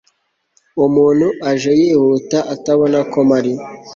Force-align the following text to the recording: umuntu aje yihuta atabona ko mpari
umuntu 0.85 1.27
aje 1.49 1.71
yihuta 1.79 2.37
atabona 2.53 2.99
ko 3.11 3.19
mpari 3.27 3.53